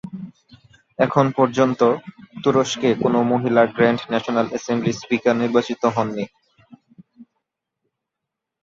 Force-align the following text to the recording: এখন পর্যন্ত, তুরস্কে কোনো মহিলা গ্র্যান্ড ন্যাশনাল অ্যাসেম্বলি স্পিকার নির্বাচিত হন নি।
এখন 0.99 1.25
পর্যন্ত, 1.37 1.81
তুরস্কে 2.43 2.89
কোনো 3.03 3.19
মহিলা 3.31 3.63
গ্র্যান্ড 3.67 4.01
ন্যাশনাল 4.09 4.47
অ্যাসেম্বলি 4.49 4.93
স্পিকার 4.93 5.35
নির্বাচিত 5.37 5.81
হন 5.95 6.07
নি। 6.15 6.25